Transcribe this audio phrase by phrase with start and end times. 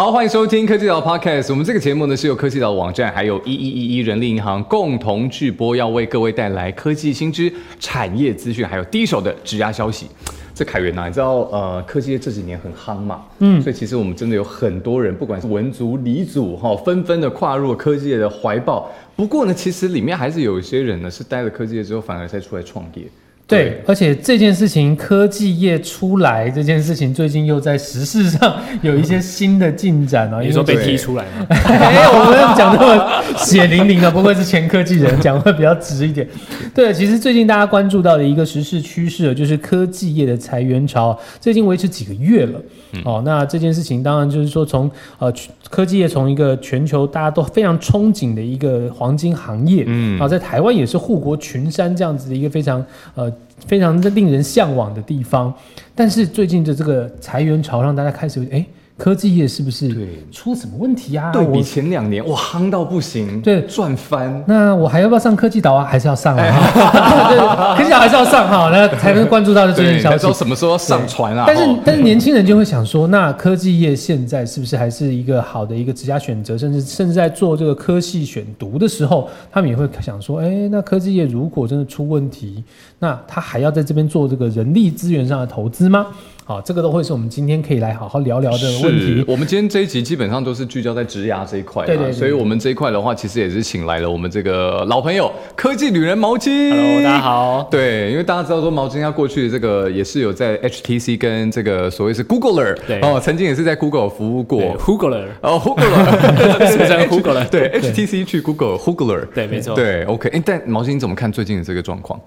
[0.00, 1.50] 好，欢迎收听科技岛 Podcast。
[1.50, 10.06] 我们这个节目呢是由科技岛网站还有一一一一人力银行共同制播，要为各位带来科技新知、产业资讯，还有第一手的质押消息。
[10.54, 18.90] 这凯源呐、你知道呃，科技业这几年很夯嘛，嗯，所以其实我们真的有很多人，不管是文族、理族哈，纷纷的跨入科技业的怀抱。
[19.14, 23.02] 不过呢，其实里面还是有一些人呢，是待了科技业之后，反而才出来创业。
[23.50, 30.40] 对，而且这件事情科技业出来这件事情，最近又在时事上有一些新的进展啊。
[30.40, 31.46] 你说被对踢出来吗？
[31.50, 36.24] 哎，我们讲那么血淋淋的，不愧是前科技人，讲会比较直一点。
[36.72, 42.60] 对，其实最近大家关注到的一个时事趋势，就是科技业的裁员潮，这已经维持几个月了。
[43.04, 45.32] 哦，那这件事情当然就是说从，呃
[45.68, 53.32] 科技业从一个全球大家都非常憧憬的一个黄金行业，嗯啊，在台湾也是护国群山这样子的一个非常呃
[53.66, 55.52] 非常的令人向往的地方。
[55.94, 58.64] 但是最近的这个裁员潮，让大家开始哎，
[59.00, 61.32] 科技业是不是对出什么问题啊？
[61.32, 64.44] 对比前两年，哇，夯到不行，对赚翻。
[64.46, 65.84] 那我还要不要上科技岛啊？
[65.84, 66.44] 还是要上啊？
[67.30, 70.34] 对科技岛还是要上哈，那才能关注到这对，件消息说。
[70.34, 71.44] 什么时候上传啊？
[71.46, 76.58] 但是哦但是年轻人就会想说，那科技业现在是不是还是一个好的一个职涯选择？
[76.58, 82.62] 甚至甚至在做这个科系选读的时候，他们也会想说，哎，那科技业如果真的出问题，
[82.98, 86.08] 那他还要在这边做这个人力资源上的投资吗？
[86.50, 89.24] 好，这个都会是我们今天可以来好好聊聊的问题是。
[89.28, 96.70] 我们今天这一集基本上都是聚焦在职涯这一块啦，对对对所以我们这一块的话，其实也是请来了我们这个老朋友科技女人毛巾。
[96.70, 97.20] Hello，大家。
[97.20, 97.68] 好。
[97.70, 104.60] 对，因为大家知道说毛巾它过去的这个也是有在 HTC 跟这个所谓是 Googleer，对哦，曾经也是在 Google 服务过。
[104.76, 107.46] Googleer 哦，Googleer， 是不是 Googleer？
[107.48, 109.76] 对，HTC 去 Google Googleer，对，没错。
[109.76, 112.20] 对，OK，哎，但毛巾你怎么看最近的这个状况？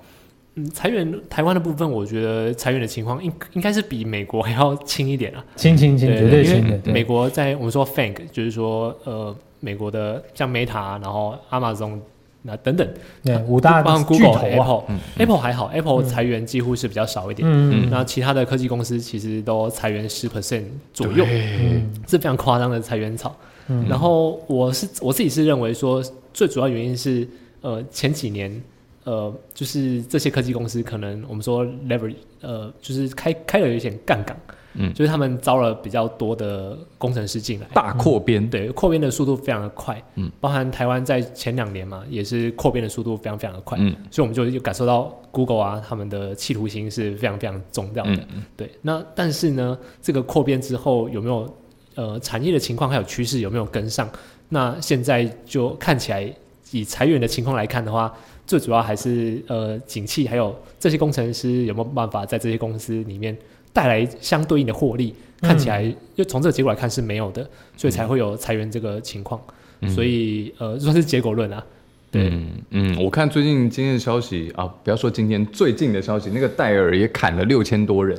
[0.56, 5.44] 嗯，裁员台湾的部分，我觉得裁员的情况应应该是比美国还要轻一点啊。
[5.56, 6.92] 轻轻轻，绝对轻的。
[6.92, 11.98] 美国在我们说 FANG，就是说呃，美国的像 Meta，然后 Amazon
[12.44, 12.88] 那等等，
[13.24, 14.84] 对五大巨 Google、头啊，Apple、
[15.18, 17.48] Apple 还好，Apple 裁员几乎是比较少一点。
[17.50, 23.34] 嗯那其他的科技公司其实都裁员十 percent 左右，嗯是非常夸张的裁员潮。
[23.70, 27.26] 嗯然后我是我自己是认为说，最主要原因是
[27.62, 28.62] 呃前几年
[29.04, 34.38] 呃就是这些科技公司可能我们说 lever 呃就是开开了有一点杠杆，
[34.76, 34.94] 嗯。
[34.94, 40.26] 就是他们招了比较多的工程师进来，大扩编，对扩编的速度非常的快，嗯。
[40.26, 43.96] 嗯，包含台湾在前两年嘛也是扩编的速度非常非常的快，嗯。
[44.10, 48.16] 所以我们就有感受到 Google 啊，他们的企图心是非常非常重要的。
[48.34, 48.44] 嗯。
[48.56, 51.58] 对，那但是呢，这个扩编之后有没有
[51.96, 54.10] 呃产业的情况还有趋势有没有跟上？
[54.50, 56.32] 那现在就看起来
[56.72, 58.14] 以裁员的情况来看的话，
[58.46, 63.36] 最主要还是呃景气，还有这些工程师有没有办法在这些公司里面
[63.72, 65.14] 带来相对应的获利？
[65.42, 69.42] 看起来就从这个结果来看是没有的，所以才会有裁员这个情况。
[69.82, 71.62] 嗯所以呃，算是结果论啊。
[72.10, 78.18] 对嗯嗯，我看最近今天的消息啊，不要说今天最近的消息，那个戴尔也砍了六千多人。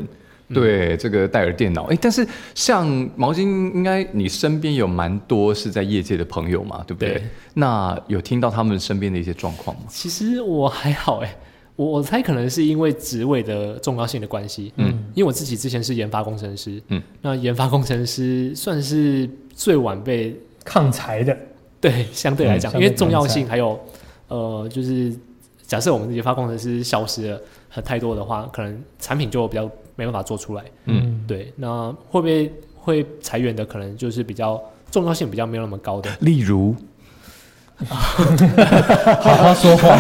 [0.52, 3.40] 对这个戴尔电脑，哎，但是像毛巾，
[3.72, 7.14] 应该你身边有蛮多是在业界的朋友嘛，对不对？
[7.14, 7.22] 对
[7.54, 9.82] 那有听到他们身边的一些状况吗？
[9.88, 11.36] 其实我还好哎、
[11.76, 21.36] 我我猜可能是因为职位的重要性的关系，嗯嗯，因为我自己之前是研发工程师，嗯嗯，那研发工程师算是最晚被抗裁的，
[21.80, 23.80] 对相对来讲，嗯因为重要性还有
[24.28, 25.12] 呃，就是
[25.62, 31.24] 假设我们研发工程师消失了很太多的话，可能产品就比较没办法做出来，嗯。
[31.26, 36.76] 对，那会不会会裁员的可能就是比较重要性比较没有那么高的，例如，
[37.88, 39.96] 好好说话。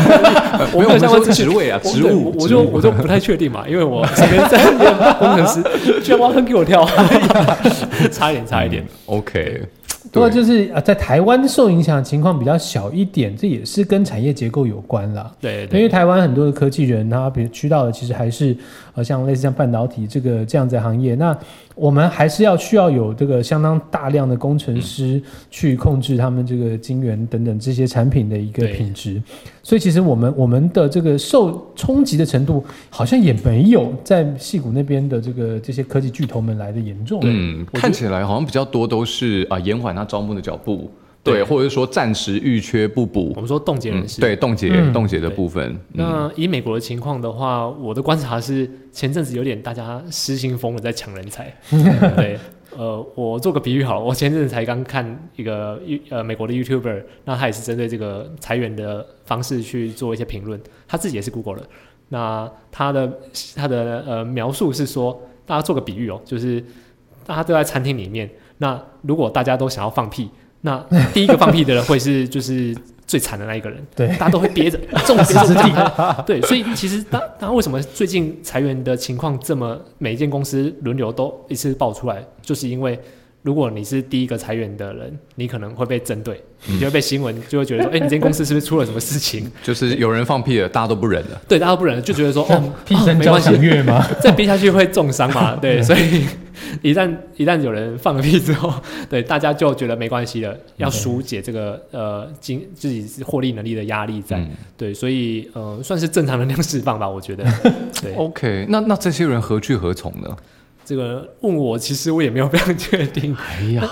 [0.74, 6.84] 没有，我们像说职位啊，我职务，我就我就不太确定嘛，因为我身边在研发工程师，居然挖坑给我跳，
[8.12, 8.86] 差一点，差一点。
[9.06, 9.62] OK，
[10.12, 15.32] 不过就是啊，在台湾受影响的情况比较小一点，这也是跟产业结构有关啦。
[15.40, 18.56] 对因为，台湾很多的科技人，他比如驱到的其实还是
[18.94, 21.36] 呃像类似像半导体这个这样子的行业，那
[21.74, 25.20] 我们还是要需要有这个相当大量的工程师
[25.50, 29.20] 去控制他们这个晶圆等等这些产品的一个品质，
[29.62, 37.20] 所以其实我们我们的这个受冲击的程度好像也没有在戏谷那边的这个这些科技巨头们来的严重。
[37.24, 40.90] 嗯，看起来好像比较多都是啊延缓他招募的脚步，
[41.24, 43.32] 对，或者是说暂时预缺不补。
[43.34, 44.20] 我，们说冻结人士。
[44.20, 44.92] 对，冻结嗯。
[44.92, 51.52] 冻结的部分，嗯那以美国的情况的话，我的观察是前阵子有点大家失心疯了，在抢人才。
[52.14, 52.38] 对，
[52.76, 55.80] 呃，我做个比喻好了，我前阵子才刚看一个
[56.10, 61.66] 呃美国的 YouTuber，那他也是针对这个裁员的方式去做一些评论，他自己也是 Google 的。
[62.10, 63.10] 那他的
[63.56, 66.62] 他的呃描述是说，大家做个比喻哦，就是
[67.26, 68.28] 大家都在餐厅里面，
[68.58, 70.28] 那如果大家都想要放屁，
[70.66, 70.82] 那
[71.12, 72.74] 第一个放屁的人会是就是
[73.06, 82.98] 最惨的那一个人，对大家都会憋着， 众矢之的， 对，所以其实当当为什么最近裁员的情况这么每一间公司轮流都一次爆出来，就是因为
[83.42, 89.52] 如果你是第一个裁员的人，你可能会被针对，你就会被新闻就会觉得说， 哎、你这间公司是不是出了什么事情？
[89.62, 91.38] 就是有人放屁了，大家都不忍了。
[91.46, 94.02] 对，大家都不忍了，就觉得说，哦，屁声交响乐吗？
[94.18, 95.56] 再憋下去会重伤嘛？
[95.60, 96.24] 对，所以
[96.82, 98.72] 一旦一旦有人放了屁之后，
[99.10, 104.38] 对大家就觉得没关系了，要疏解这个呃经自己获利能力的压力在。
[104.38, 104.50] 嗯。
[104.76, 107.44] 对，所以呃算是正常能量释放吧，我觉得。
[108.02, 110.36] 对，OK，那那这些人何去何从呢？
[110.84, 113.90] 这个问我，其实我也没有非常确定，哎呀，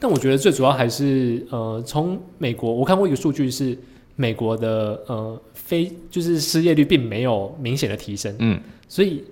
[0.00, 3.78] 但我觉得最主要还是呃，从美国我看过一个数据是
[4.16, 8.60] 美国的呃非就是失业率并没有明显的提升，嗯。
[8.88, 9.22] 所以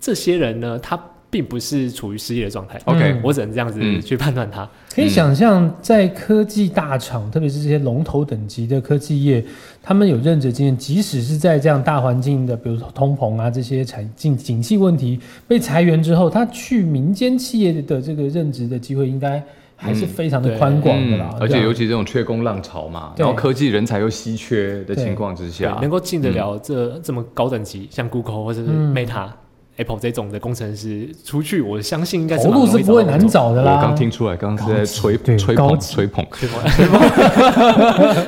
[0.00, 1.00] 这些人呢，他
[1.34, 2.80] 并不是处于失业的状态。
[2.84, 4.00] ，OK，嗯我只能这样子嗯。
[4.00, 4.68] 去判断它。
[4.94, 9.44] 可以想象，在科技大厂，特别是这些龙头等级的科技业，
[9.82, 19.42] 他们有任职经验，即使是在这样大环境的，比如说通膨啊这些产景景气问题被裁员之后，他去民间企业的这个任职的机会，应该
[19.74, 21.30] 还是非常的对宽广的啦。
[21.32, 23.26] 嗯而且尤其这种缺工浪潮嘛，对。
[23.26, 28.94] 然后科技人才又稀缺的情况之下，能够进得了这、这么高等级，像 Google 或者是嗯。
[28.94, 29.28] Meta、
[29.76, 33.80] Apple 这种的工程师出去，我相信应该是投入蛮容易是不会难找的啦。
[33.82, 36.24] 刚听出来，刚刚是在吹吹捧吹捧。
[36.38, 36.60] 对吗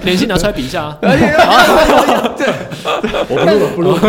[0.03, 0.99] 年薪拿出来比一下啊！
[3.29, 4.01] 我不录了，不录了。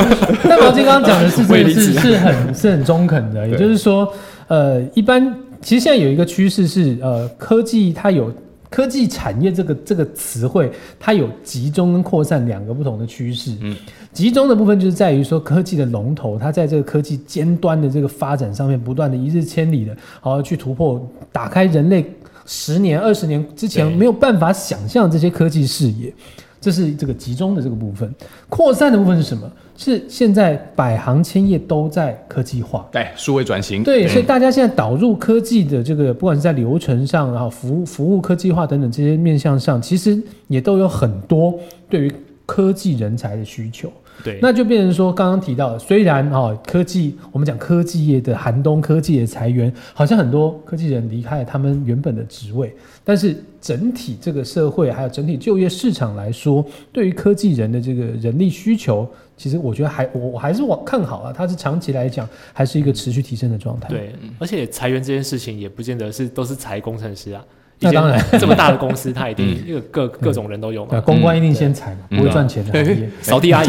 [0.50, 4.12] 但毛巾刚刚讲的是真的是 是很是很中肯的，也对就是说，
[4.48, 8.32] 呃，一般其实现在有一个趋势是，呃，科技它有
[8.70, 13.56] 科技产业这个这个词汇，它有集中跟扩散两个不同的趋势。
[13.62, 13.76] 嗯，
[14.12, 22.06] 集中的部分就是在于说科技的龙头，它在这个科技尖端的这个发展上面，不断的一日千里的，好去突破，打开人类
[22.46, 26.14] 十年、二十年之前没有办法想象这些科技视野。
[26.60, 28.12] 这是这个集中的这个部分，
[28.50, 29.50] 扩散的部分是什么？
[29.78, 41.54] 是现在百行千业都在科技化，对，数位转型，对，所以大家现在导入科技的这个，不管是在流程上，然后服务服务科技化等等这些面向上，其实也都有很多
[41.88, 42.12] 对于
[42.46, 43.92] 科技人才的需求。
[44.24, 52.74] 对，那就变成说，刚刚提到的，虽然哦，科技我们讲科技业的寒冬科技的裁员，好像很多科技人离开了他们原本的职位，
[53.04, 67.44] 但是整体这个社会还有整体就业市场来说，对于科技人的这个人力需求，其实我觉得还我我还是往看好啊，它是长期来讲还是一个持续提升的状态。，对，而且裁员这件事情也不见得是都是裁工程师啊。
[67.80, 68.24] 那当然。
[68.40, 71.00] 这么大的公司，他一定 因为各各种人都有，嘛。
[71.02, 72.18] 公关一定先裁嘛，嗯。
[72.18, 72.86] 不会赚钱的。
[73.22, 73.68] 扫地阿姨，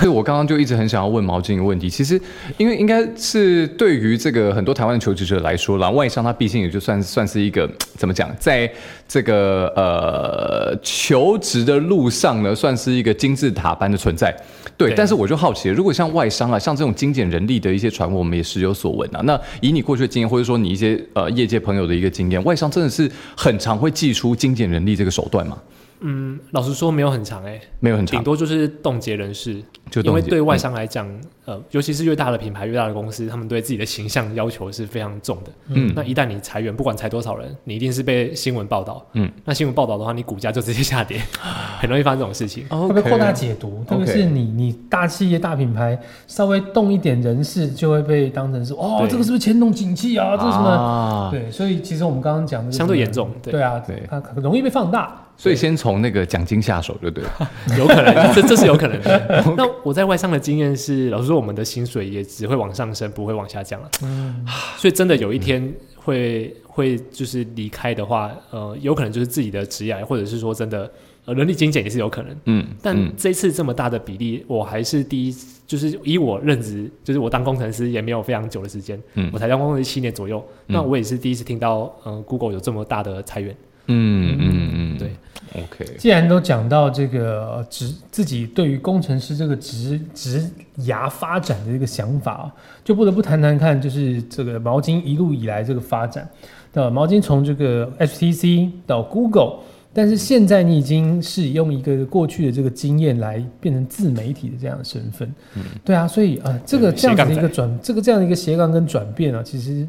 [0.00, 2.20] 所 以我刚刚就一直很想要问毛巾一个问题，其实
[2.58, 8.70] 因为应该是对于这个很多台湾的求职者来说啦，外商他毕竟也就算算是一个怎么讲，在
[9.12, 14.34] 这个呃求职的路上呢，算是一个金字塔般的存在。
[14.78, 19.20] 对，对但是我就好奇，如果像外商啊，像这种精简人力的一些传闻，我们也时有所闻啊。
[19.24, 25.58] 那以你过去的经验，或者说你一些呃业界朋友的一个经验，外商真的是很常会祭出精简人力这个手段吗？
[26.02, 31.08] 嗯，老实说没有很长哎、没有很长，顶多就是冻结人事，就因为对外商来讲，
[31.44, 35.52] 呃，尤其是越大的品牌、越大的公司，他们对自己的形象要求是非常重的。
[35.68, 39.04] 嗯那一旦你裁员，不管裁多少人，你一定是被新闻报道。
[39.12, 41.20] 嗯，那新闻报道的话，你股价就直接下跌，
[41.80, 42.66] 很容易发生这种事情。
[42.68, 50.36] 会会被扩大解读，特别是你你大企业大品牌稍微动一点人事，就会被当成是哦，对这个是不是牵动景气啊？
[50.36, 50.68] 这是什么？
[50.68, 55.21] 啊对，所以其实我们刚刚讲的相对严重对对啊，对它很容易被放大。
[55.36, 57.50] 所以先从那个奖金下手就对了。
[57.78, 59.44] 有可能， 这这是有可能的。
[59.56, 63.90] 那我在外商的经验是，老实说，我们的薪水也只会往上升，不会往下降了。
[64.02, 64.44] 嗯，
[64.76, 70.90] 所以真的有一天会会就是离开的话，呃，有可能就是自己的职业，或者是说真的
[71.24, 72.36] 呃人力精简也是有可能。
[72.44, 75.36] 嗯，但嗯这次这么大的比例，我还是第一，
[75.66, 83.54] 就是以我任职，就是我当工程师也没有非常久的时间，嗯我才当工程师七年左右，嗯那我也是第一次听到，嗯、g o o g l e 有这么大的裁员，
[83.86, 85.10] 嗯嗯嗯，对
[85.54, 90.48] ，OK，既然都讲到这个呃职自己对于工程师这个职职
[90.82, 96.28] 涯发展的这个想法啊，就不得不谈谈看，就是这个毛巾一路以来这个发展。
[96.74, 99.56] 呃，毛巾从这个 HTC 到 Google，
[99.92, 105.30] 但是现在你已经是用一个过去的这个经验来变成自媒体的这样的身份。
[105.54, 109.86] 嗯对啊，所以啊、呃这个这样子的一个转，这个这样的一个斜杠跟转变啊，其实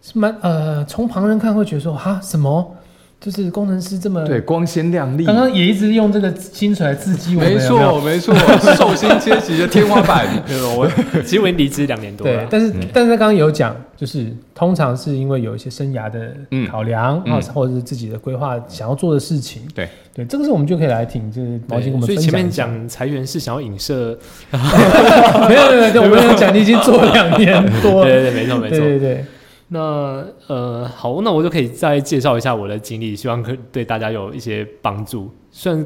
[0.00, 2.74] 是蛮呃，从旁人看会觉得说哈什么。
[3.22, 8.34] 就是工程师这么对，光鲜亮丽，刚刚也一直用这个薪水来刺激我们，没错没错，
[8.74, 10.26] 寿星阶级的天花板。
[10.46, 10.68] 对吧？
[10.76, 10.88] 我
[11.22, 17.22] 其实我离职两年多了，，对但是、嗯但是他刚刚有讲，就是通常是因为有一些生涯的嗯考量
[17.54, 19.62] 或者是自己的规划想要做的事情。
[19.74, 22.50] 对对，这个时候我们就可以来听，就是毛巾跟我们所以前面。
[22.50, 24.18] 讲裁员是想要影射，
[25.48, 28.10] 没有没有没有，我们有讲你已经做了两年多了。
[28.10, 28.78] 对对对，没错没错。
[28.78, 29.24] 对对对，
[29.72, 35.30] 那呃，好，那我就可以再介绍一下我的经历，希望可以对大家有一些帮助。
[35.50, 35.82] 虽然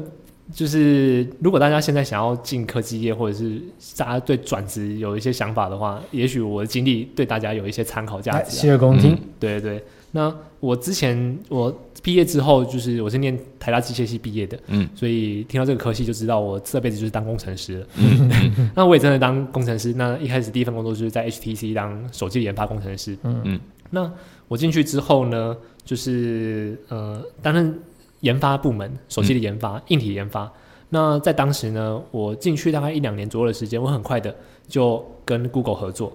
[0.53, 3.61] 就是如果大家现在想要进科技业，或者是
[3.95, 8.71] 大家对转职有一些想法的话，也许我的经历对大家有一些参考价来值、洗啊。
[8.71, 9.13] 耳恭听。
[9.13, 17.87] 嗯对对对，那我之前我毕业之后，就是我是念台大机械系毕业的，嗯所以听到这个科系就知道我这辈子就是当工程师了。
[18.73, 19.93] 那我也真的当工程师。
[19.95, 23.17] 那一开始第一份工作就是在 HTC 当手机研发工程师。
[23.23, 24.11] 嗯嗯那
[24.47, 27.79] 我进去之后呢，就是呃担任
[28.21, 30.51] 研发部门，手机的研发、硬体研发。
[30.89, 34.33] 那在当时呢，我进去大概一两年左右的时间，我很快的
[34.67, 36.13] 就跟 Google 合作，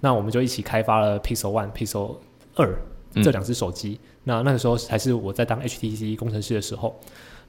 [0.00, 2.16] 那我们就一起开发了 Pixel One、Pixel
[2.54, 2.72] 二
[3.14, 3.98] 嗯这两只手机。
[4.24, 6.94] 那那个时候还是我在当 HTC 工程师的时候，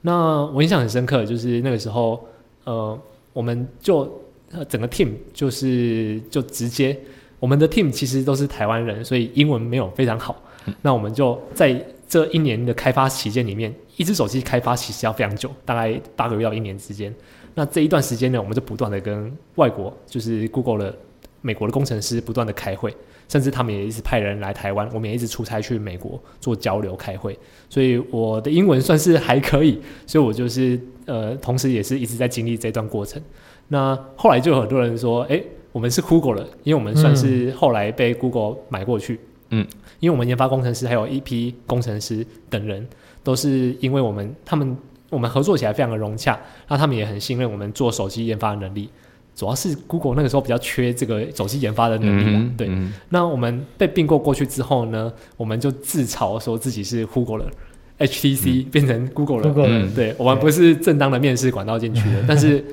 [0.00, 2.26] 那我印象很深刻，就是那个时候，
[2.64, 2.98] 呃，
[3.32, 6.98] 我们就呃整个 team 就是就直接，
[7.44, 10.34] 我们的 team 其实都是台湾人，所以英文没有非常好。
[10.80, 17.14] 那我们就在这一年的开发期间里面，一只手机开发其实要非常久，大概八个月到一年之间。
[17.54, 20.96] 那这一段时间呢，我们就不断的跟外国，就是 Google 的
[21.42, 22.96] 美国的工程师不断的开会，
[23.28, 27.38] 甚至他们也一直派人来台湾，我们也一直出差去美国做交流开会。
[27.68, 33.20] 所以我的英文算是还可以， 所以我就是呃，同时也是一直在经历这段过程。
[33.68, 39.18] 那后来就有很多人说，诶，我们是 Google 的，因为我们算是后来被 Google 买过去。
[39.50, 39.66] 嗯，
[39.98, 42.86] 因为我们研发工程师还有一批工程师等人，
[43.24, 44.76] 都是因为我们他们
[45.10, 46.38] 我们合作起来非常的融洽，
[46.68, 48.88] 那他们也很信任我们做手机研发的能力。
[49.34, 52.70] 主要是 Google 那个时候比较缺这个手机研发的能力啦，对。
[53.08, 57.50] 那我们被并购过去之后呢，我们就自嘲说自己是 Google 了
[57.98, 59.88] ，HTC 变成 Google 了。
[59.92, 62.64] 对，我们不是正当的面试管道进去的，但是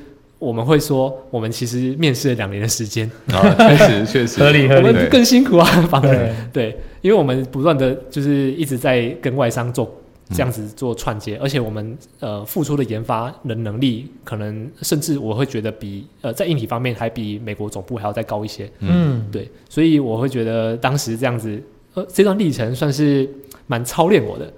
[0.42, 4.40] 我们会说，我们其实面试了两年的时间，啊，确实 确实。
[4.40, 4.88] 合理合理。
[4.88, 6.10] 我们更辛苦啊，反而
[6.52, 9.88] 对，对，因为我们不断的就是一直在跟外商做
[10.32, 18.68] 这样子做串接，而且我们呃付出的研发的能力，可能甚至我会觉得比呃在硬体方面还比美国总部还要再高一些。
[18.80, 21.62] 嗯，对，所以我会觉得当时这样子，
[21.94, 23.30] 呃，这段历程算是
[23.68, 24.52] 蛮操练我的。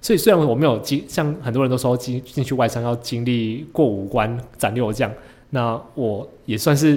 [0.00, 5.12] 所以虽然我没有经，像很多人都说进进去外商要经历过五关斩六将，
[5.50, 6.96] 那我也算是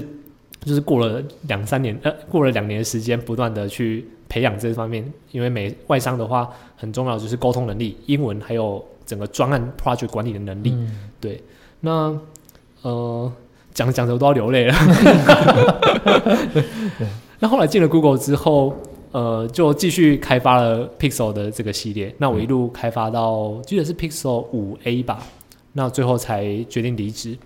[0.64, 5.06] 就是过了两三年，呃，过了两年的时间，不断的去培养这方面。
[5.32, 10.72] 因为美外商的话，很重要就是沟通能力、英文，还有整个专案 project 管理的能力。
[10.72, 11.38] 嗯
[11.86, 12.18] 那
[12.84, 13.30] 呃，
[13.74, 14.76] 讲着讲着我都要流泪了。
[17.40, 18.74] 那后来进了 Google 之后，
[19.14, 22.14] 呃，就继续开发了 Pixel 的这个系列。
[22.18, 25.24] 那我一路开发到，记得是 Pixel 五 A 吧。
[25.72, 27.38] 那最后才决定离职。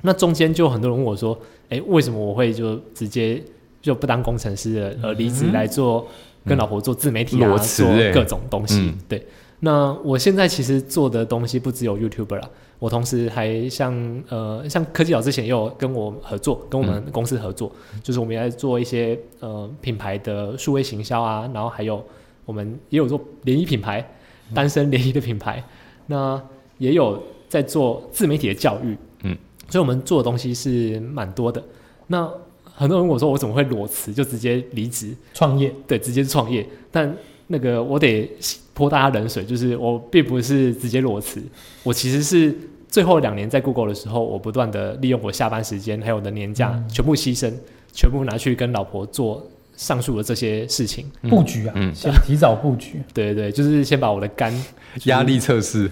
[0.00, 3.42] 那中间就很多人问我说：“诶，为什么我会就直接
[3.80, 6.06] 就不当工程师了，而离职来做
[6.44, 9.26] 跟老婆做自媒体做各种东西？”嗯对。
[9.60, 12.50] 那我现在其实做的东西不只有 YouTuber 啦，
[12.84, 17.72] 我同时还像呃像科技岛之前也有跟我合作，跟我们公司合作，
[18.02, 22.04] 就是我们也在做一些呃品牌的数位行销啊，然后还有
[22.44, 24.06] 我们也有做联谊品牌，
[24.52, 25.64] 单身联谊的品牌，
[26.08, 26.38] 那
[26.76, 29.34] 也有在做自媒体的教育，嗯，
[29.70, 31.64] 所以我们做的东西是蛮多的。
[32.08, 32.30] 那
[32.64, 35.16] 很多人问我说我怎么会裸辞就直接离职？
[35.32, 36.68] 创业，对，直接创业。
[36.90, 38.30] 但那个我得
[38.74, 41.42] 泼大家冷水，就是我并不是直接裸辞，
[41.82, 42.54] 我其实是
[42.94, 46.88] 最后两年在 Google 的时候，我不断的利用我下班时间还有我的年假，嗯。
[46.88, 47.52] 全部牺牲，
[47.92, 51.10] 全部拿去跟老婆做上述的这些事情。
[51.22, 51.28] 嗯。
[51.28, 51.92] 布局啊，嗯。
[51.92, 53.02] 先提早布局。
[53.12, 54.54] 对对对，就是先把我的肝
[55.06, 55.90] 压力测试，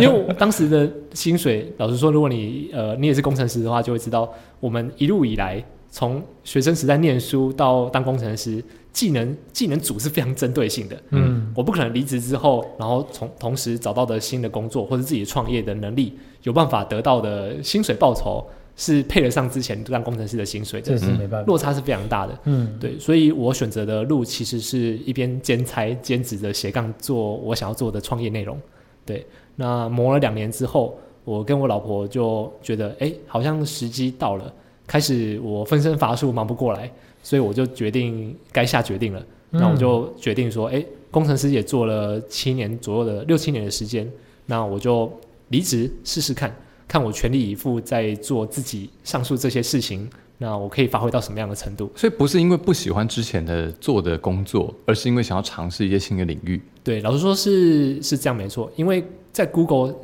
[0.00, 4.26] 因为我当时的薪水，老实说，如果你呃你也是工程师的话，就会知道
[4.60, 11.02] 我们一路以来从学生时代念书到当工程师，技能技能组是非常针对性的。
[11.10, 18.46] 嗯，我不可能离职之后，然后从同时找到的新的工作或者自己创业的能力，有办法得到的薪水报酬
[18.76, 21.46] 是配得上之前当工程师的薪水的这的，是没办法。
[21.46, 22.38] 落差是非常大的。
[22.44, 28.58] 嗯，对，所以我选择的路其实是一边兼差兼职的斜杠做我想要做的创业内容。
[29.04, 34.52] 对，那磨了两年之后，我跟我老婆就觉得，哎，好像时机到了，
[34.86, 36.90] 开始我分身乏术，忙不过来，
[37.22, 39.24] 所以我就决定该下决定了。
[39.50, 44.10] 那我就决定说，哎，工程师也做了七年左右的六七年的时间，
[44.46, 45.12] 那我就
[45.48, 46.54] 离职试试看，
[46.88, 51.92] 看我全力以赴在做自己上述这些事情，那我可以发挥到什么样的程度？
[51.94, 56.58] 所以不是因为不喜欢之前的做的工作，而是因为想要尝试一些新的领域。
[56.82, 59.94] 对，老实说是是这样没错，因为在 Google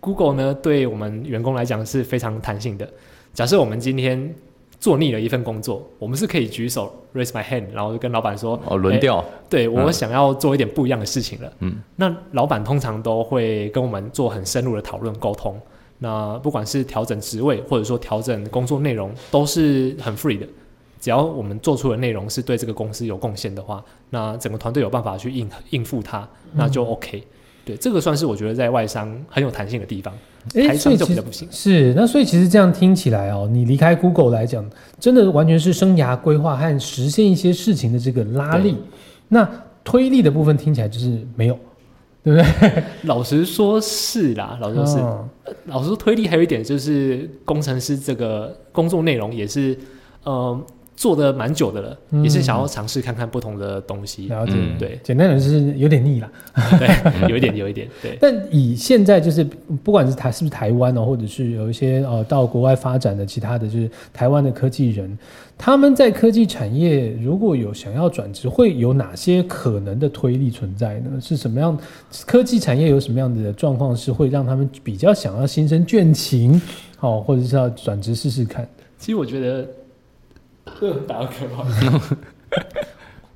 [0.00, 2.86] Google 呢，对我们员工来讲是非常弹性的。
[3.32, 4.34] 假设我们今天
[4.84, 11.50] 做腻了一份工作，我们是可以举手 raise my hand，然后就跟老板说，哦，轮调，对我嗯想要做一点不一样的事情了。
[11.60, 15.58] 嗯，那老板通常都会跟我们做很深入的讨论沟通。
[16.00, 20.46] 那不管是调整职位，或者说调整工作内容，都是很 free 的。
[21.00, 27.24] 只要我们做出的内容是对这个公司有贡献的话，那整个团队有办法去应应付它，那就 OK。
[27.64, 30.18] 对，这个算是我觉得在外商很有弹性的地方，哎，
[30.52, 31.48] 台商所以其实就比较不行。
[31.50, 34.64] 是那所以其实这样听起来哦，你离开 Google 来讲，
[34.98, 38.76] 真的完全是生涯规划和实现一些事情的这个拉力。
[39.28, 39.48] 那
[39.82, 41.58] 推力的部分听起来就是没有，
[42.22, 42.82] 对不对？
[43.04, 44.98] 老实说是啦，老实说是。
[44.98, 45.28] 哦
[45.66, 49.78] 老实说，推力还有一点就是工程师这个工作内容也是，
[50.22, 50.58] 呃，
[50.96, 54.28] 做的蛮久的了，嗯也是想要尝试看看不同的东西。
[54.28, 54.52] 了解。
[54.56, 56.30] 嗯对简单的就是有点腻了。
[56.78, 58.16] 对，有一点，有一点，对。
[58.22, 59.44] 但以现在就是
[59.82, 65.16] 不管是台是不是台湾哦，或者是有一些呃到国外发展的其他的就是台湾的科技人，
[65.58, 71.10] 他们在科技产业如果有想要转职，会有哪些可能的推力存在呢？
[71.20, 71.76] 是什么样？
[72.26, 76.60] 科技产业有什么样的状况是会让他们比较想要心生倦情，
[77.00, 78.66] 哦，或者是要转职试试看？
[78.98, 79.66] 其实我觉得，
[80.92, 82.16] 呃，打个嗝，不好意思。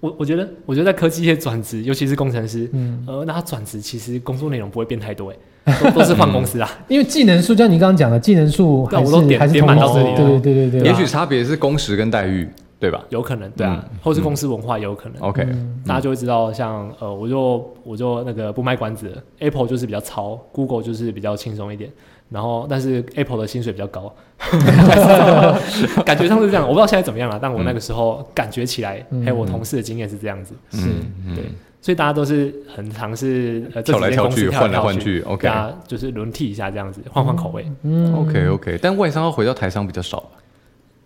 [0.01, 6.71] 我我觉得，我觉得在科技业转职，尤其是工程师，嗯，呃，那他转职其实工作内容不会变太多，哎，都都是换公司啊。
[6.87, 15.21] 因为技能数，像你刚刚讲的，技能数还是对我都点还是点满到这里了对对对对对，也许差别是工时跟待遇，对吧有可能，对啊，嗯或是公司文化也有可能。
[15.21, 21.91] ？OK，嗯大家就会知道像，呃，我就我就那个不卖关子，Apple 就是比较糙，Google 就是比较轻松一点。
[22.31, 24.15] 然后，但是 Apple 的薪水比较高，
[26.05, 26.63] 感觉上是这样。
[26.63, 30.87] 我不知道现在怎么样了，但我那个时候感觉起来，嗯还有我同事的经验是这样子，是。
[31.27, 31.45] 嗯对。
[31.81, 37.65] 所以大家都是很尝试呃跳来跳去，换来换去，OK 大家就是轮替一下这样子，换换口味。
[37.83, 40.31] 嗯 OK OK，但外商要回到台商比较少吧？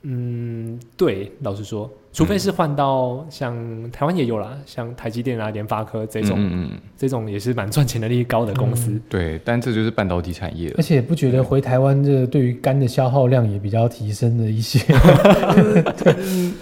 [0.02, 3.56] 嗯，对，老实说，除非是换到像
[3.90, 9.00] 台湾也有啦，像台积电啊、联发科这种，嗯这种也是蛮赚钱能力高的公司。
[9.08, 10.82] 对，但这就是半导体产业了而。
[10.82, 14.80] 且不觉得回台湾这个对于肝的消耗量也比较提升了一些。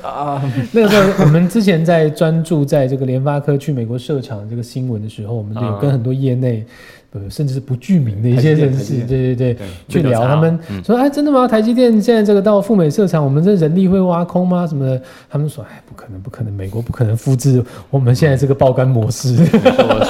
[0.03, 0.41] 啊，
[0.73, 6.65] 那个时候我们之前在专注在这个联发科去美国设厂这个新闻的时候，我们有跟很多业内。
[7.12, 11.49] 呃，甚至是不具名的一些人士，对对对，对去聊他们嗯说，哎，真的吗？
[11.49, 14.64] 台积电现在这个到赴美设厂，我们这人力会挖空吗？
[14.64, 15.03] 什么的？
[15.29, 19.35] 他们说，哎，不可能，不可能，美国不可能复制我们现在这个爆肝模式。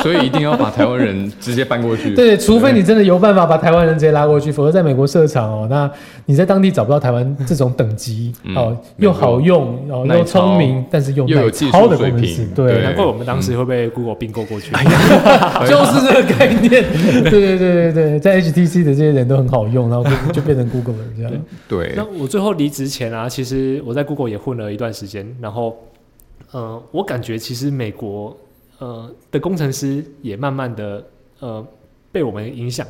[0.02, 2.12] 所以一定要把台湾人直接搬过去。
[2.14, 5.90] 对，除非你真的有办法把台湾人直接拉过去，否则在美国设厂哦，那
[6.26, 14.70] 你在当地找不到台湾这种等级嗯哦，又好用哦，又聪明，但是又又有技术的水工程师平对，难怪我们当时会被 Google 并购过去。
[15.66, 16.89] 就是这个概念。
[17.30, 21.32] 对对对对对，在 HTC 的这些人都很好用，然后就就变成 Google 了这样。
[21.68, 21.92] 对。
[21.96, 25.76] 那我最后离职前啊，其实我在 Google 也混了一段时间，然后，
[26.52, 28.36] 呃，我感觉其实美国
[28.78, 31.04] 呃的工程师也慢慢的
[31.40, 31.66] 呃
[32.12, 32.86] 被我们影响，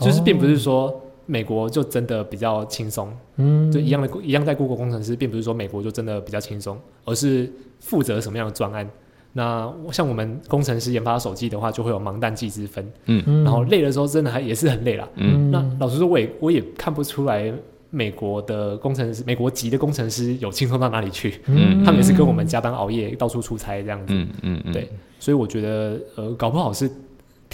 [0.00, 8.88] 就是并不是说美国就真的比较轻松，嗯，就一样的一样在 Google 工程师，并不是说美国就真的比较轻松，而是负责什么样的专案。
[9.36, 15.08] 那像我们工程师研发手机的话，就会有忙淡季之分，嗯，然后累的时候真的还也是很累了。
[15.16, 17.52] 嗯，那老实说，我也我也看不出来
[17.90, 21.40] 美国的工程师，美国籍的工程师有轻松到哪里去。
[21.46, 24.14] 嗯他们也是跟我们加班熬夜，到处出差这样子。
[24.14, 26.88] 嗯嗯嗯，对所以我觉得，呃，搞不好是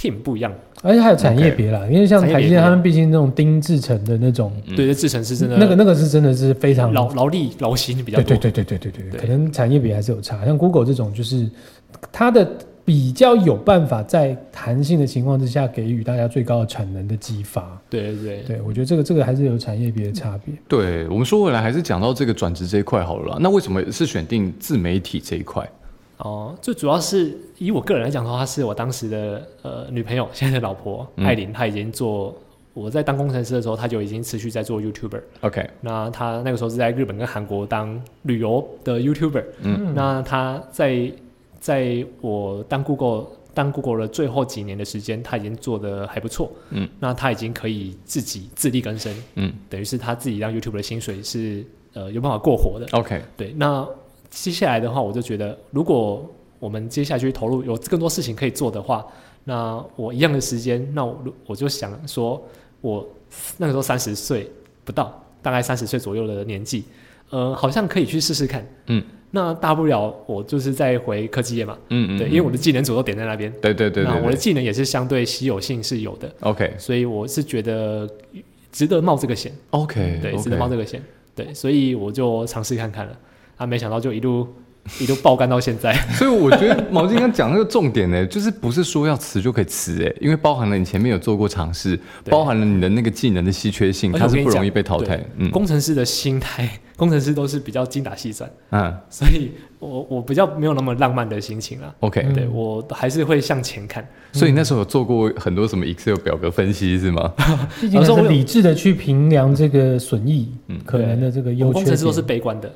[0.00, 0.52] team 不一样。
[0.82, 8.24] 而且还有产业别啦，因为像台积他们毕竟那种丁制成的那种，嗯对，这制成是真的那个那个是真的是非常劳劳力劳心比较多。
[8.24, 10.42] 对对对对对对对，对可能产业别还是有差。
[10.46, 11.46] 像 Google 这种，就是
[12.10, 12.50] 它的
[12.82, 17.78] 比较有办法在弹性的情况之下，给予大家最高的产能的激发。
[17.90, 20.54] 对对对对我觉得这个这个还是有产业别的差别。
[20.66, 23.38] 对，我们说回来还是讲到这个转职这一块好了啦。
[23.38, 25.68] 那为什么是选定自媒体这一块？
[26.20, 32.34] 哦，最主要是以我个人来讲的话，是我当时的呃女朋友， 现在的老婆嗯艾琳，她已经做
[32.74, 35.20] 我在当工程师的时候，她就已经持续在做 YouTuber。
[35.40, 39.44] OK，那她那个时候是在日本跟韩国当旅游的 YouTuber。
[39.62, 41.10] 嗯那她在
[41.58, 46.52] 在我当 Google 当 Google 的最后几年的时间，她已经做的还不错。
[46.70, 52.86] 嗯，那她已经可以自己自力更生，嗯等于是她自己让 YouTube 的薪水是呃有办法过活的。
[52.92, 53.86] ，OK，对，那
[54.30, 56.24] 接下来的话，我就觉得，如果
[56.58, 59.04] 我们接下去投入有更多事情可以做的话，
[59.44, 62.40] 那我一样的时间，那我我就想说，
[62.80, 63.06] 我
[63.56, 64.50] 那个时候三十岁
[64.84, 66.84] 不到，大概三十岁左右的年纪，
[67.30, 68.66] 呃，好像可以去试试看。
[68.86, 76.74] 嗯，那大不了我就是再回科技业嘛，嗯嗯，对，因为我的技能主都点在那边，对对对那我的技能也是相对稀有性是有的，，OK。
[76.78, 78.08] 所以我是觉得
[78.70, 79.52] 值得冒这个险。
[79.70, 81.02] OK，对，值得冒这个险。
[81.34, 83.18] 对，所以我就尝试看看了，
[83.60, 84.48] 啊，没想到就一路
[84.98, 85.92] 一路爆肝到现在。
[86.16, 95.22] 所以我觉得毛巾刚讲那个重点呢，就是不是说要辞就可以辞哎，因为包含了你前面有做过尝试，包含了你的那个技能的稀缺性，它是不容易被淘汰。
[95.36, 101.94] 嗯工程师的心态，工程师都是比较精打细算，嗯 所以我我比较没有那么浪漫的心情啦。
[102.00, 104.02] ，OK，嗯对我还是会向前看。
[104.32, 107.30] 所以你那时候有做过很多什么 Excel 表格分析是吗？
[107.80, 112.22] 毕竟很理智的去评量这个损益，嗯可能的这个我优缺们工程师都是。
[112.22, 112.72] 悲观的，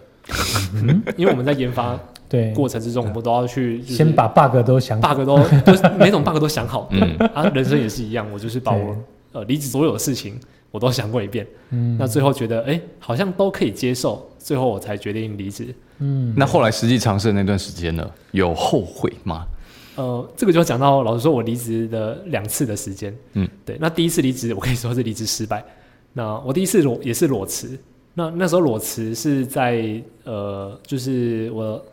[1.16, 5.14] 因为我们在研发对，过程之中，我们都要去就是先把 bug 都想好。
[5.14, 6.88] bug 都都是每种 bug 都想好。
[6.90, 8.96] 嗯啊，人生也是一样，我就是把我
[9.32, 10.38] 呃离职所有的事情
[10.70, 11.46] 我都想过一遍。
[11.70, 15.74] 嗯那最后觉得哎、诶好像都可以接受，最后我才决定离职。
[15.98, 19.46] 嗯，那后来实际尝试的那段时间呢，有后悔吗？
[19.96, 23.14] 呃，这个就讲到老实说，我离职的两次的时间。
[23.34, 23.76] 嗯，对。
[23.78, 25.64] 那第一次离职，我可以说是离职失败。
[26.12, 27.78] 那我第一次裸也是裸辞。
[28.14, 31.85] 那那时候裸辞是在呃，就是我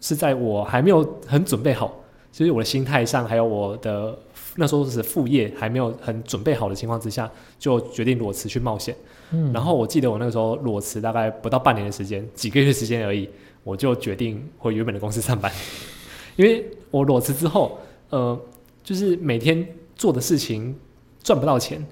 [0.00, 1.92] 是在我还没有很准备好，
[2.30, 4.16] 就是我的心态上，还有我的
[4.56, 8.94] 那时候是副业还没有很准备好的情况之下，就决定裸辞去冒险。
[9.32, 13.28] 嗯然后我记得我那个时候裸辞大概不到半年的时间，几个月时间而已，
[13.62, 15.50] 我就决定回原本的公司上班，
[16.36, 17.78] 因为我裸辞之后，
[18.10, 18.38] 呃，
[18.82, 20.74] 就是每天做的事情
[21.22, 21.82] 赚不到钱，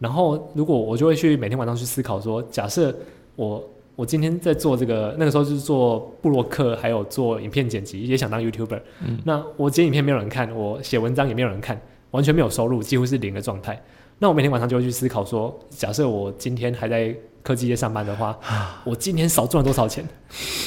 [0.00, 2.94] 然后如果我就会去每天晚上去思考说，假设
[3.38, 8.80] 我我今天在做这个，那个时候就是做布洛克，还有做影片剪辑，也想当 YouTuber，、
[9.24, 13.80] 那我剪影片没有人看，我写文章也没有人看，完全没有收入，几乎是零的状态。
[14.18, 18.36] 那我每天晚上就会去思考说，假设我今天还在科技业上班的话，
[18.84, 20.04] 我今天少赚了多少钱？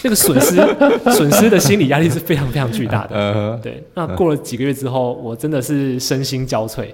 [0.03, 0.55] 那个损失
[1.11, 3.15] 损失的心理压力是非常非常巨大的。
[3.15, 6.87] 呃，对，那过了几个月之后，我真的是身心交瘁。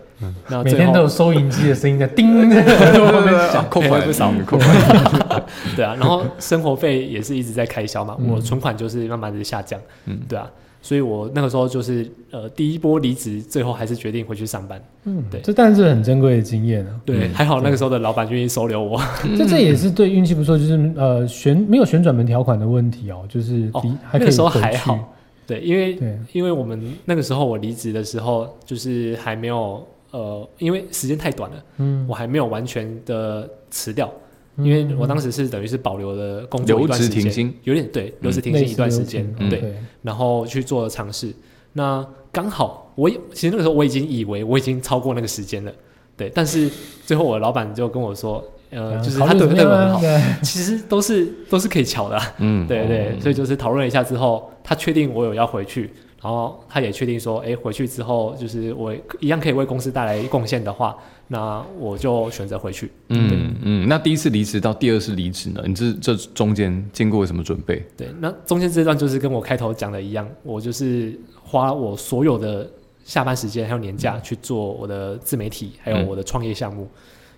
[0.48, 2.50] 那每最后，天都有收银机的声音在叮。
[3.70, 5.44] 扣款不少嗯扣款，
[5.76, 9.80] 对啊，然后生活费也是一直在开销嘛，嗯我存款就是慢慢的下降。
[10.06, 10.50] 嗯对啊，
[10.88, 14.82] 所以我那个时候就是呃第一波离职，最后还是决定回去上班。
[15.04, 17.02] 嗯，对这当然是很珍贵的经验啊。
[17.04, 18.98] 对，嗯还好那个时候的老板愿意收留我。
[19.38, 24.98] 这这也是对运气不错，就是呃旋没有旋转门条款的问题哦，就是哦离还可以那个时候还好。
[25.46, 34.10] 对，因为对，因为我们那个时候我离职的时候，就是还没有呃，因为时间太短了，嗯我还没有完全的辞掉，
[34.58, 41.34] 因为我当时是等于是保留了工作一留段时间，停薪，有点对留职停薪一段时流间，程对，然后去做了尝试。
[41.74, 45.72] 那刚好我也其实那个时候我已经以为我已经超过那个时间了，
[46.16, 46.70] 对，但是
[47.06, 55.92] 最后我老板就跟我说，呃，就是他对考虑怎么样对我很好，其实都是都是可以巧的啊、嗯，对对，所以就是讨论一下之后，他确定我有要回去，
[56.22, 62.90] 然后他也确定说，哎，回去之后就是我一样可以为公司带来贡献的话，那我就选择回去。
[63.10, 65.62] 嗯嗯，那第一次离职到第二次离职呢？
[65.66, 67.86] 你这这中间经过什么准备？
[67.98, 72.70] 对，那中间这段就是跟我开头讲的一样，我就是花我所有的
[73.04, 76.90] 下班时间还有年假去做我的自媒体，还有我的创业项目，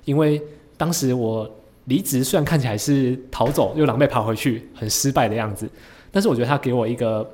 [0.05, 0.41] 因为
[0.77, 1.49] 当时我
[1.85, 5.67] 离职虽然看起来是逃走又狼狈跑回去，很失败的样子，
[6.11, 7.27] 但是我觉得他给我一个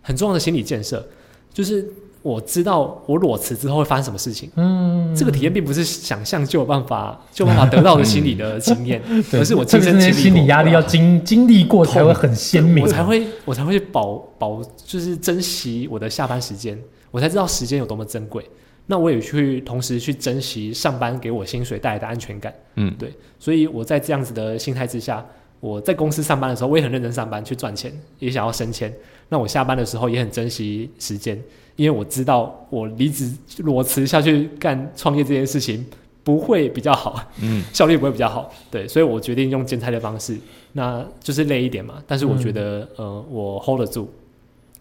[0.00, 1.06] 很重要的心理建设，
[1.52, 1.86] 就是
[2.22, 4.50] 我知道我裸辞之后会发生什么事情。
[4.56, 9.00] 嗯，这个体验并不是想象就有办法就有办法得到的心理的经验，
[9.30, 16.78] 对而是我亲身经历心理压力要经经历过才会很鲜明，我才会我才会保保，就是珍惜我的下班时间，
[17.10, 18.44] 我才知道时间有多么珍贵。
[18.90, 22.52] 那我也去同时去珍惜上班给我薪水带来的安全感。
[22.76, 25.22] 嗯，对，所以我在这样子的心态之下，
[25.60, 28.92] 我在公司上班的时候，我也很认真上班去赚钱，也想要升迁。
[29.28, 31.38] 那我下班的时候也很珍惜时间，
[31.76, 35.84] 因为我知道我离职裸辞下去干创业这件事情
[36.24, 38.50] 不会比较好，嗯， 效率不会比较好。
[38.70, 40.38] 对，所以我决定用兼差的方式，
[40.72, 41.94] 那就是累一点嘛。
[42.06, 44.10] 但是我觉得，呃，我 hold 得住。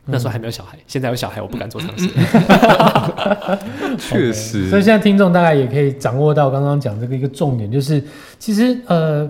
[0.10, 2.08] 那时候还没有小孩，现在有小孩，我不敢做尝试。
[4.00, 8.02] 确实，所以现在听众大概也可以掌握到刚刚讲这个一个重点，就是
[8.40, 9.30] 其实呃，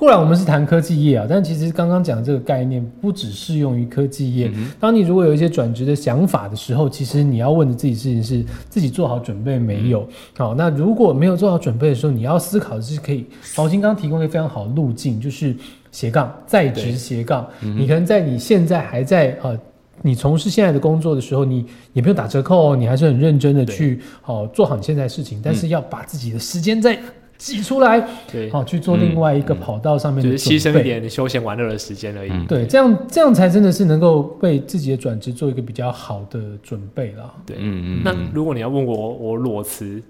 [0.00, 4.50] 固然我们是谈科技业啊，但其实刚刚讲这个概念不只适用于科技业。
[4.80, 10.08] 当你如果有一些转职的想法的时候，其实你要问的自己事情是自己做好准备没有？
[10.38, 15.54] 好，那如果没有做好准备的时候，你要思考的是可以，黄金刚提供一个非常好的路径，就是
[15.92, 17.46] 斜杠在职斜杠。
[17.60, 19.54] 你可能在你现在还在呃。
[20.02, 26.98] 你从事现在的工作的时候，你也没有打折扣哦，你还是很认真的去好、做好你现在的事情，但是要把自己的时间再
[27.40, 30.82] 挤出来，对，好、去做另外一个跑道上面就是牺牲一。
[30.82, 32.30] 点休闲玩乐的时间而已。
[32.30, 37.32] 嗯对，这样这样才真的是能够为自己的转职做一个比较好的准备啦。
[37.46, 38.02] 对，嗯嗯。
[38.04, 40.02] 那如果你要问我我裸辞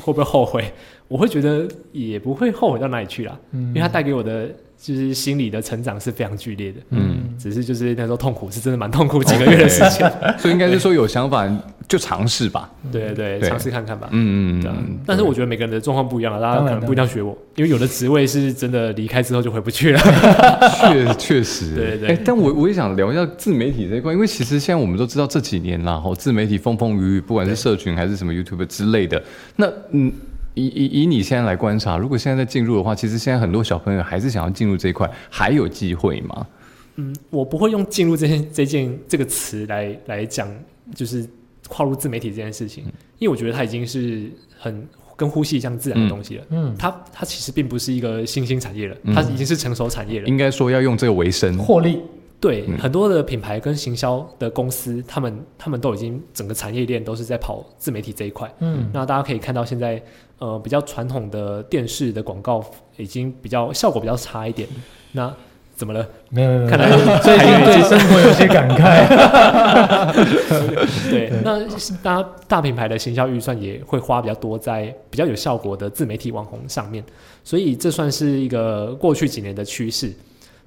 [0.00, 0.72] 会不会后悔，
[1.06, 3.68] 我会觉得也不会后悔到哪里去啦，嗯。
[3.68, 4.48] 因为它带给我的
[4.80, 6.80] 就是心理的成长是非常剧烈的。
[6.90, 10.10] 嗯，只是就是那时候痛苦是真的蛮痛苦几个月的时间。
[10.38, 11.46] 所以应该是说有想法
[11.86, 12.70] 就尝试吧。
[12.90, 14.08] 对对对，尝试看看吧。
[14.12, 20.00] 嗯嗯但是我觉得每个人的状况不一样啊，大家可能不一定要学我，因为有的职位是真的离开之后就回不去了。
[20.80, 29.22] 确 确实，对对哎但我我也想聊一下自媒体这一块，因为其实现在我们都知道这几年啦，吼，自媒体风风雨雨，不管是社群还是什么 YouTube 之类的。
[29.56, 30.10] 那嗯，
[30.66, 36.46] 以以以你现在来观察，如果现在在进入的话，其实现在很多小朋友还是想要进入这一块，还有机会吗？
[36.96, 40.48] 嗯，我不会用进入这件这件这个词来来讲，
[40.94, 41.26] 就是
[41.68, 42.84] 跨入自媒体这件事情，
[43.18, 46.44] 因为我觉得它已经是很跟呼吸一样自然的东西了。
[46.50, 50.26] 嗯，它它其实并不是一个新兴产业了，嗯它已经是成熟产业了。
[50.26, 51.56] 应该说要用这个为生。
[51.56, 52.00] 获利，
[52.40, 58.50] 对，嗯很多的品牌跟行销的公司，他们他们都已经整个产业链都是在跑自媒体这一块。
[58.60, 60.02] 嗯，那大家可以看到，现在
[60.38, 62.64] 呃比较传统的电视的广告
[62.96, 64.66] 已经比较效果比较差一点。
[65.12, 65.30] 那
[65.74, 66.06] 怎么了？
[66.30, 69.06] 没有没有，看来没有最近对生活有些感慨。
[71.10, 71.60] 对，那
[72.02, 77.04] 大大品牌的行销预算也会花比较多在比较有效果的自媒体网红上面，
[77.44, 80.10] 所以这算是一个过去几年的趋势。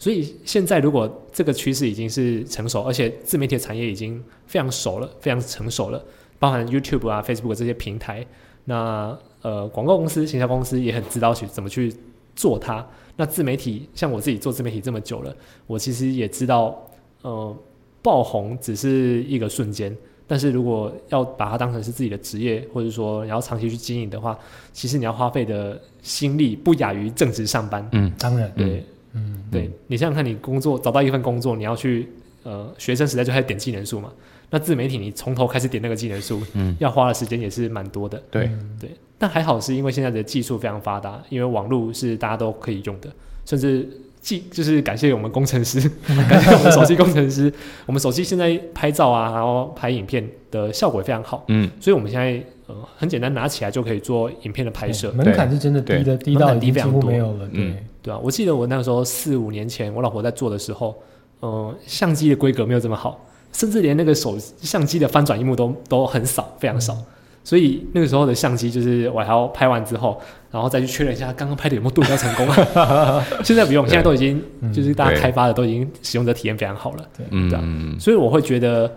[0.04, 6.06] 所以现在如果这个趋势已经是成熟，而且自媒体产业已经非常熟了，非常成熟了，
[6.38, 8.28] 包含 YouTube 啊、Facebook 这些平台，
[8.66, 11.96] 那呃广告公司、行销公司也很知道去怎么去
[12.36, 12.86] 做它。
[13.16, 15.34] 那自媒体像我自己做自媒体这么久了，
[15.68, 16.86] 我其实也知道，
[17.22, 17.58] 呃，
[18.02, 19.96] 爆红只是一个瞬间，
[20.28, 24.38] 但是如果要把它当成是自己的职业，或者说你要长期去经营的话，
[24.74, 27.88] 其实你要花费的心力不亚于正职上班。
[27.94, 28.84] 嗯，当然，对，
[29.14, 32.10] 嗯，对你想想看，你工作找到一份工作，你要去
[32.44, 34.12] 呃学生时代就开始点技能数嘛，
[34.50, 36.76] 那自媒体你从头开始点那个技能数，嗯。
[36.80, 38.22] 要花的时间也是蛮多的。
[38.30, 38.50] 对，
[38.80, 43.10] 对，但还好是因为现在的技术非常发达，因为网络是大家都可以用的，
[43.46, 43.88] 甚至
[44.20, 45.80] 技就是感谢我们工程师，
[46.30, 47.52] 感谢我们手机工程师，
[47.86, 57.48] 我们手机现在拍照啊，然后拍影片的效果也非常好，嗯，所以我们现在呃很简单拿起来就可以做影片的拍摄，门槛是真的低的，低到几乎没有了。
[57.48, 60.96] 对嗯，对啊，我记得我那个时候四五年前，我老婆在做的时候，
[61.40, 66.98] 呃，相机的规格没有这么好，甚至连那个手相机的翻转一幕都都很少，非常少。
[67.46, 70.18] 所以那个时候的相机，就是我还要拍完之后，
[70.50, 73.22] 然后再去确认一下刚刚拍的有没有对焦成功啊。
[73.44, 74.42] 现在不用，现在都已经
[74.74, 77.06] 就是大家开发的都已经使用者体验非常好了。
[77.32, 78.90] 嗯对啊嗯所以我会觉得，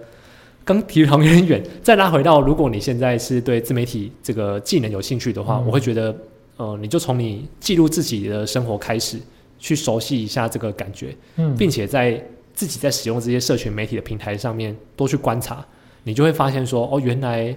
[0.67, 1.65] 刚提的好像有点远。
[1.83, 6.15] 再拉回到，如果你现在是对自媒体这个技能有兴趣的话，嗯我会觉得，
[6.59, 9.17] 呃，你就从你记录自己的生活开始，
[9.59, 15.65] 去熟悉一下这个感觉，嗯，并且在自己在使用这些社群媒体的平台上面多去观察，
[16.03, 17.57] 你就会发现说，哦，原来。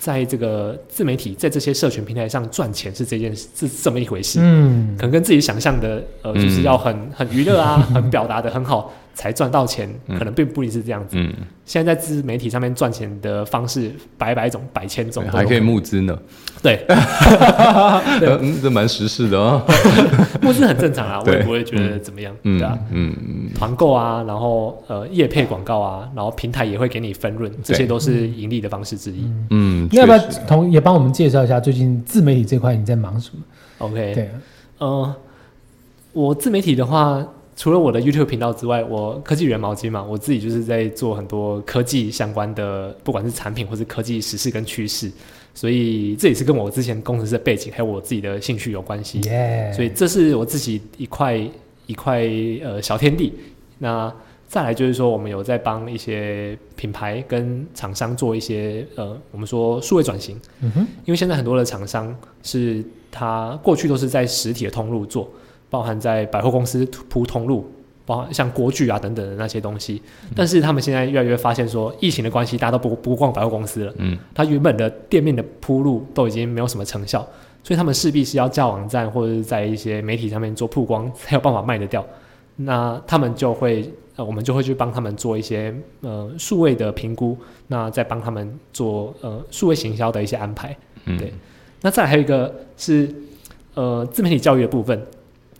[0.00, 11.16] 在这个自媒体在这些社群平台上赚钱是这件是这么一回事，嗯可能跟自己想象的呃，嗯就是要很很娱乐啊， 很表达的很好才赚到钱，嗯可能并不一定是这样子。
[11.18, 16.16] 嗯，现在在自媒体上面赚钱的方式百百种、百千种还可以募资呢，
[16.62, 16.86] 对，
[18.22, 19.60] 嗯，这蛮实事的哦。
[20.40, 22.78] 募资很正常啊，我也对不会觉得怎么样，嗯对啊。
[22.92, 29.24] 嗯嗯，团购啊，然后呃，业配广告啊，然后平台也会给你分润，这些都是盈利的方式之一。
[29.50, 33.42] 嗯，你要不要同也帮我们介绍一下最近自媒体这块你在忙什么
[33.78, 34.30] ？OK，对，
[34.78, 35.12] 嗯，
[36.12, 37.24] 我自媒体的话，
[37.58, 45.10] 除了我的 YouTube 频道之外，我科技圆毛巾嘛，我自己就是在做很多科技相关的，不管是产品或是科技时事跟趋势，
[45.52, 49.20] 所以这也是跟我之前工程师的背景还有我自己的兴趣有关系。
[49.22, 51.36] 耶，所以这是我自己一块
[51.86, 52.22] 一块
[52.62, 53.34] 呃小天地。
[53.78, 54.12] 那
[54.46, 60.40] 再来就是说，我们有在帮一些品牌跟厂商做一些呃，我们说数位转型。
[60.60, 65.28] 嗯哼，因为现在很多的厂商是他过去都是在实体的通路做，
[65.70, 67.70] 包含在百货公司铺通路，
[68.06, 70.00] 包含像锅具啊等等的那些东西。
[70.34, 77.20] 但是他们现在越来越发现说，疫情的关系，大家都不不逛百货公司了，嗯，它原本的店面的铺路都已经没有什么成效，
[77.62, 82.04] 所以他们势必是要架网站或者是在一些媒体上面做曝光，才有办法卖得掉。
[82.56, 90.76] 那他们就会，呃，我们就会去帮他们做一些呃数位的评估，那再帮他们做呃数位行销的一些安排。
[91.04, 91.32] 嗯对
[91.80, 93.08] 那再还有一个是
[93.74, 95.00] 呃自媒体教育的部分，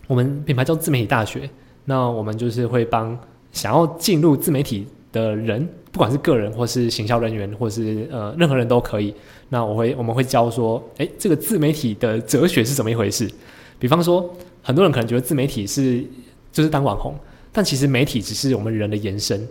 [0.09, 1.49] 我们品牌叫自媒体大学，
[1.85, 3.17] 那我们就是会帮
[3.53, 9.15] 想要进入自媒体的人，不管是个人或是行销人员，或是呃任何人都可以。
[9.51, 13.31] 那我会我们会教说，诶，这个自媒体的哲学是怎么一回事？
[13.79, 16.03] 比方说，很多人可能觉得自媒体是
[16.51, 17.15] 就是当网红，
[17.53, 19.47] 但其实媒体只是我们人的延伸。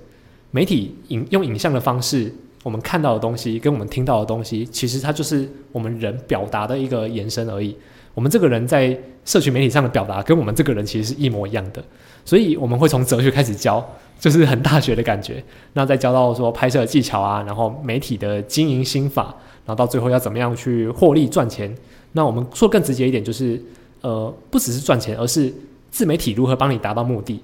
[0.51, 7.75] 媒体影用影像的方式，我们看到的东西跟我们听到的东西，其实它就是我们人表达的一个延伸而已。
[8.17, 11.83] 我们这个人在社群媒体上的表达，跟我们这个人其实是一模一样的。
[12.25, 13.87] 所以我们会从哲学开始教，
[14.19, 15.43] 就是很大学的感觉。
[15.73, 19.25] 那再教到说拍摄技巧啊，然后媒体的经营心法，
[19.67, 21.71] 然后到最后要怎么样去获利赚钱。
[22.13, 23.61] 那我们说更直接一点，就是
[24.01, 25.53] 呃，不只是赚钱，而是
[25.91, 27.39] 自媒体如何帮你达到目的。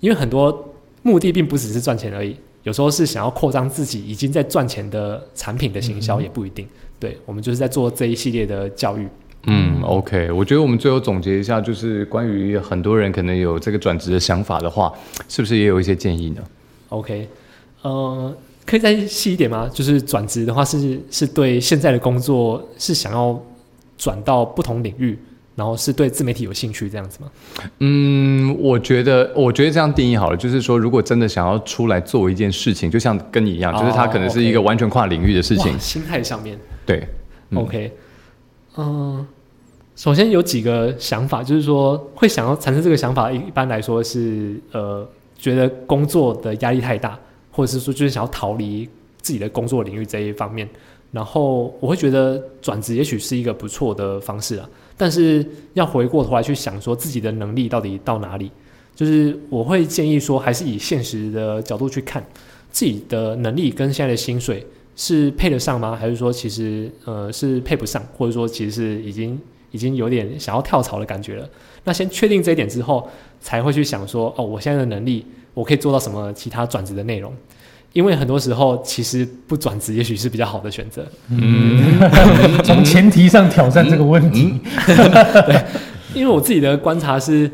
[0.00, 6.66] 因为很多目的并不只是赚钱而已，有时候是想要扩张自己已经在赚钱的产品的行销，也不一定。
[6.98, 9.06] 对我们就是在做这一系列的教育。
[9.46, 14.92] 嗯，OK，我觉得我们最后总结一下，就是关于很多人可能有这个转职的想法的话，
[15.28, 16.42] 是不是也有一些建议呢
[16.90, 17.26] ？OK，
[17.82, 19.70] 呃，可以再细一点吗？
[19.72, 23.40] 就是转职的话，是是对现在的工作是想要
[23.96, 25.16] 转到不同领域，
[25.54, 27.30] 然后是对自媒体有兴趣这样子吗？
[27.78, 37.06] 嗯，我觉得，我觉得这样定义好了，就是说，如果真的想要出来做一件事情，就像跟你一样，就是它可能是一个完全跨领域的事情，心态上面对
[37.54, 37.90] ，OK。
[38.80, 39.26] 嗯，
[39.96, 45.04] 首先有几个想法，就是说会想要产生这个想法，一般来说是呃，
[45.36, 47.18] 觉得工作的压力太大，
[47.50, 48.88] 或者是说就是想要逃离
[49.20, 50.68] 自己的工作领域这一方面。
[51.10, 58.48] 然后我会觉得转职也许是一个不错的方式啊，但是要回过头来去想说自己的能力到底到哪里，
[58.94, 62.24] 就是我会建议说，还是以现实的角度去看
[62.70, 64.64] 自己的能力跟现在的薪水。
[65.00, 65.96] 是配得上吗？
[65.98, 71.48] 还是说其实呃是配不上，或者说其实是已经已经有点想要跳槽的感觉了？
[71.84, 73.08] 那先确定这一点之后，
[73.40, 77.32] 才会去想说哦，我现在的能力我可以做到什么其他转职的内容？
[77.92, 81.06] 因为很多时候其实不转职也许是比较好的选择。
[81.30, 81.80] 嗯，
[82.64, 84.58] 从前提上挑战这个问题。
[84.84, 85.64] 对，
[86.12, 87.48] 因为我自己的观察是。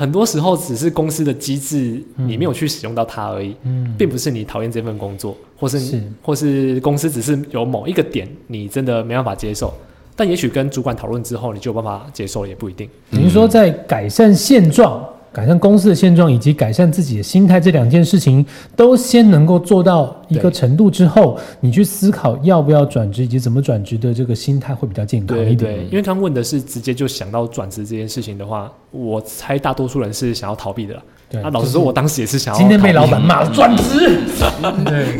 [0.00, 3.54] 很多时候只是公司的机制，你没有去使用到它而已，
[3.98, 9.74] 并不是你讨厌这份工作，或是或是公司只是有某一个点你真的没办法接受，
[10.16, 12.88] 但也许跟主管讨论之后，你就有办法接受了，也不一定。
[13.10, 15.06] 等于说在改善现状。
[15.32, 25.56] 改善公司的现状以及改善自己的心态这两件事情，都先能够做到一个程度之后，你去思考要不要转职以及怎么转职的这个心态会比较健康一点。
[25.56, 31.00] 对，因为刚问的是直接就想到转职这件事情的话，我猜大多数人是想要逃避的。
[31.30, 34.18] 对，啊，老实说，我当时也是想要今天被老板骂转职。
[34.84, 35.16] 对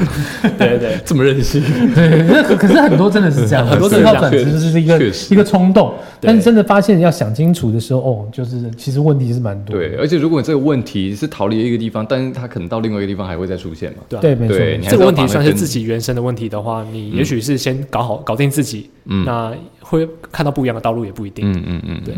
[0.58, 1.62] 对对，这么任性。
[1.94, 4.98] 对，那可可是很多真的是这样，很多人要转职就是一个
[5.30, 9.76] 一个冲动，但是真的发现要想清楚的时候，哦，就是其实问题是蛮多。
[9.76, 13.98] 对，而且如果这个问题是逃离一个地方，但是他可能到另外一个地方还会再出现嘛？
[14.20, 14.56] 对，没错。
[14.90, 21.52] 这个问题算是自己原生的问题的话，你也许是先搞好搞定自己，那会看到不一样的道路也不一定。
[21.52, 22.16] 嗯嗯嗯，对。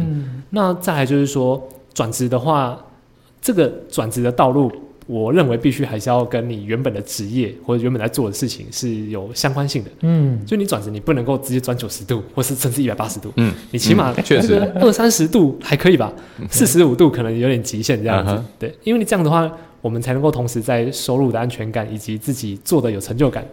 [0.48, 2.78] 那再来就是说转职的话。
[3.42, 4.70] 这个转职的道路，
[5.08, 9.90] 我认为必须还是要跟你原本的职业或者原本在做的事情是有相关性的。
[10.02, 13.32] 嗯，就你转职，你不能够直接转九十度，或是甚至一百八十度。
[13.36, 16.12] 嗯，你起码确实二三十度还可以吧？
[16.48, 18.40] 四十五度可能有点极限这样子。
[18.60, 19.50] 对，因为你这样的话，
[19.80, 23.44] 我们才能够同时在收入的安全感以及自己做的有成就感，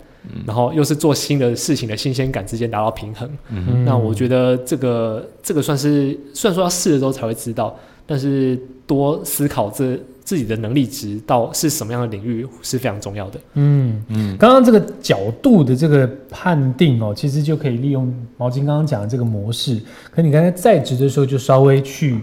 [0.46, 3.28] 然后又是做新的事情的新鲜感之间达到平衡。
[3.50, 7.76] 嗯，那我觉得这个这个算是虽然说要试了之后才会知道。
[8.10, 13.40] 但是多思考这自己的能力值到是什么样的领域是非常重要的。
[13.54, 19.80] 嗯嗯，刚刚这个角度的这个判定哦，其实就可以利用毛巾刚刚讲的这个模式。
[20.10, 22.18] 可你刚才在职的时候就稍微去。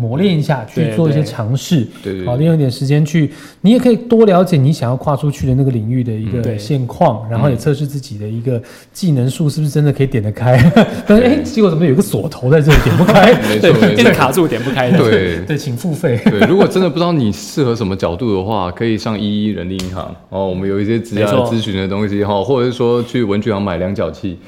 [0.00, 8.60] 磨练一下，去做一些尝试，对好，利用一点时间去，你也可以多了解你想要跨出去的那个领域的一个现况，然后也测试自己的一个
[8.94, 10.58] 技能数是不是真的可以点得开。
[11.06, 13.34] 但是， 哎，结果怎么有个锁头在这里点不开？
[13.60, 14.90] 对，一直卡住点不开。
[14.92, 16.18] 对对，请付费。
[16.24, 24.38] 对，如果真的不知道你适合什么角度的话，可以上一一人力银行哦，我们有一些职业咨询的东西哈，或者是说去文具行买量角器，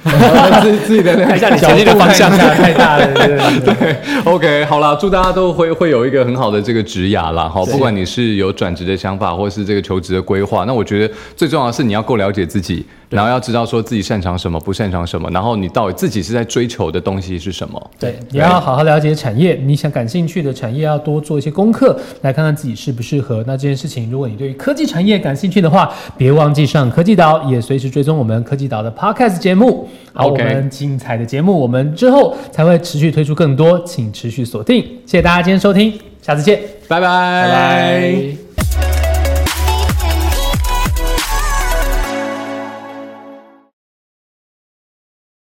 [0.62, 3.06] 自自己的看一下你前进的方向太大了。
[3.14, 5.41] 对，OK，好了，祝大家都。
[5.42, 17.90] 都会会有一个很好的这个职涯啦，哈，不管你是有转职的想法，或是这个求职的规划，那我觉得最重要的是你要够了解自己，然后要知道说自己擅长什么，不擅长什么，然后你到底自己是在追求的东西是什么。
[17.98, 23.44] 对，你要好好了解产业，你想感兴趣的产业要多做一些功课，来看看自己适不适合。
[23.46, 29.88] 那这件事情，如果你对于科技产业感兴趣的话，别忘记上科技岛，也随时追踪我们科技岛的 Podcast 节目。
[30.12, 34.82] 好，我们精彩的节目，我们之后才会持续推出更多，请持续锁定。
[35.06, 38.41] 谢谢大家今天收听，下次见，拜拜，拜拜。